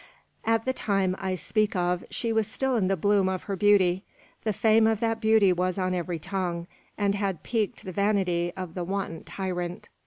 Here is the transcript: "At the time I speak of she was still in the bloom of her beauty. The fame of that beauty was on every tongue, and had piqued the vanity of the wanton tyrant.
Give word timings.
"At 0.43 0.65
the 0.65 0.73
time 0.73 1.15
I 1.19 1.35
speak 1.35 1.75
of 1.75 2.03
she 2.09 2.33
was 2.33 2.47
still 2.47 2.75
in 2.75 2.87
the 2.87 2.97
bloom 2.97 3.29
of 3.29 3.43
her 3.43 3.55
beauty. 3.55 4.03
The 4.45 4.51
fame 4.51 4.87
of 4.87 4.99
that 5.01 5.21
beauty 5.21 5.53
was 5.53 5.77
on 5.77 5.93
every 5.93 6.17
tongue, 6.17 6.65
and 6.97 7.13
had 7.13 7.43
piqued 7.43 7.85
the 7.85 7.91
vanity 7.91 8.51
of 8.57 8.73
the 8.73 8.83
wanton 8.83 9.23
tyrant. 9.25 9.89